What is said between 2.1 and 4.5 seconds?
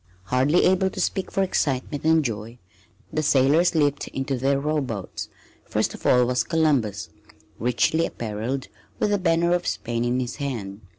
joy the sailors leaped into